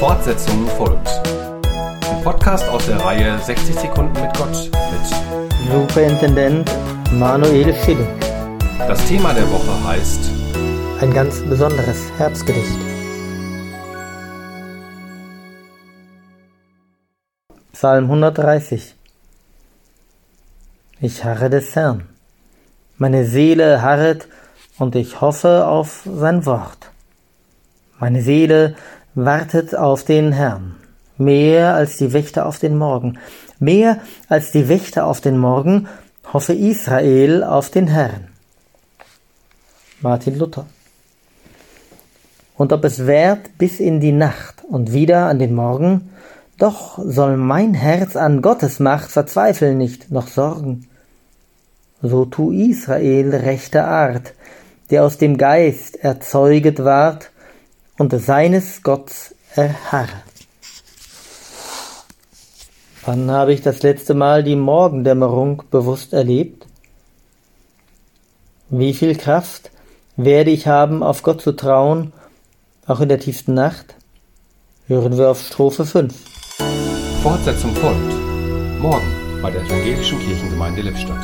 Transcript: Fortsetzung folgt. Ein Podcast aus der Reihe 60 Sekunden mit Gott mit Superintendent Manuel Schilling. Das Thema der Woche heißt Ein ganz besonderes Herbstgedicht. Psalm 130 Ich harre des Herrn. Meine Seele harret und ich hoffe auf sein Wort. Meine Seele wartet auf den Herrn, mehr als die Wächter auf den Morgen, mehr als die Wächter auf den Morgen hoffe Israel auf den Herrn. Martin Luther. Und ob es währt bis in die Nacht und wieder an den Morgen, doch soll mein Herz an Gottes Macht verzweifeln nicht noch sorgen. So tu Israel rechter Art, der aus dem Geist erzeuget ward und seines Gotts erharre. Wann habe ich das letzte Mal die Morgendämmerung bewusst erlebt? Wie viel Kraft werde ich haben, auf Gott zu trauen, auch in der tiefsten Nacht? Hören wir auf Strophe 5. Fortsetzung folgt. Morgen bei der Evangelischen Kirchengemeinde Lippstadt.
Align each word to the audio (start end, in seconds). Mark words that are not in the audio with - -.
Fortsetzung 0.00 0.66
folgt. 0.78 1.08
Ein 1.66 2.24
Podcast 2.24 2.66
aus 2.70 2.86
der 2.86 2.96
Reihe 3.04 3.38
60 3.38 3.80
Sekunden 3.80 4.18
mit 4.18 4.34
Gott 4.34 4.70
mit 4.72 5.70
Superintendent 5.70 6.70
Manuel 7.12 7.74
Schilling. 7.74 8.08
Das 8.78 9.06
Thema 9.06 9.34
der 9.34 9.46
Woche 9.50 9.88
heißt 9.88 10.30
Ein 11.02 11.12
ganz 11.12 11.42
besonderes 11.42 12.10
Herbstgedicht. 12.16 12.78
Psalm 17.74 18.04
130 18.04 18.94
Ich 21.02 21.24
harre 21.24 21.50
des 21.50 21.76
Herrn. 21.76 22.08
Meine 22.96 23.26
Seele 23.26 23.82
harret 23.82 24.28
und 24.78 24.96
ich 24.96 25.20
hoffe 25.20 25.66
auf 25.66 26.08
sein 26.10 26.46
Wort. 26.46 26.90
Meine 27.98 28.22
Seele 28.22 28.76
wartet 29.14 29.74
auf 29.74 30.04
den 30.04 30.32
Herrn, 30.32 30.76
mehr 31.18 31.74
als 31.74 31.96
die 31.96 32.12
Wächter 32.12 32.46
auf 32.46 32.58
den 32.58 32.76
Morgen, 32.76 33.18
mehr 33.58 33.98
als 34.28 34.52
die 34.52 34.68
Wächter 34.68 35.06
auf 35.06 35.20
den 35.20 35.38
Morgen 35.38 35.88
hoffe 36.32 36.54
Israel 36.54 37.42
auf 37.42 37.70
den 37.70 37.88
Herrn. 37.88 38.28
Martin 40.00 40.38
Luther. 40.38 40.66
Und 42.56 42.72
ob 42.72 42.84
es 42.84 43.06
währt 43.06 43.58
bis 43.58 43.80
in 43.80 44.00
die 44.00 44.12
Nacht 44.12 44.62
und 44.68 44.92
wieder 44.92 45.26
an 45.26 45.38
den 45.38 45.54
Morgen, 45.54 46.10
doch 46.58 46.98
soll 47.02 47.36
mein 47.36 47.74
Herz 47.74 48.16
an 48.16 48.42
Gottes 48.42 48.80
Macht 48.80 49.10
verzweifeln 49.10 49.78
nicht 49.78 50.10
noch 50.10 50.28
sorgen. 50.28 50.86
So 52.02 52.26
tu 52.26 52.50
Israel 52.50 53.34
rechter 53.34 53.88
Art, 53.88 54.34
der 54.90 55.04
aus 55.04 55.18
dem 55.18 55.36
Geist 55.36 55.96
erzeuget 55.96 56.84
ward 56.84 57.30
und 58.00 58.18
seines 58.18 58.82
Gotts 58.82 59.34
erharre. 59.54 60.22
Wann 63.04 63.30
habe 63.30 63.52
ich 63.52 63.60
das 63.60 63.82
letzte 63.82 64.14
Mal 64.14 64.42
die 64.42 64.56
Morgendämmerung 64.56 65.64
bewusst 65.70 66.14
erlebt? 66.14 66.66
Wie 68.70 68.94
viel 68.94 69.16
Kraft 69.16 69.70
werde 70.16 70.50
ich 70.50 70.66
haben, 70.66 71.02
auf 71.02 71.22
Gott 71.22 71.42
zu 71.42 71.52
trauen, 71.52 72.14
auch 72.86 73.00
in 73.00 73.10
der 73.10 73.20
tiefsten 73.20 73.52
Nacht? 73.52 73.94
Hören 74.86 75.18
wir 75.18 75.28
auf 75.28 75.42
Strophe 75.42 75.84
5. 75.84 76.14
Fortsetzung 77.22 77.74
folgt. 77.74 78.80
Morgen 78.80 79.42
bei 79.42 79.50
der 79.50 79.60
Evangelischen 79.60 80.18
Kirchengemeinde 80.20 80.80
Lippstadt. 80.80 81.22